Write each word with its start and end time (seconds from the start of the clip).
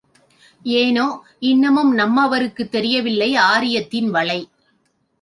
ஏனோ 0.65 1.03
இன்னமும் 1.43 1.91
நம்மவருக்குத் 1.97 2.69
தெரியவில்லை 2.69 3.31
ஆரியத்தின் 3.45 4.09
வலை! 4.09 4.41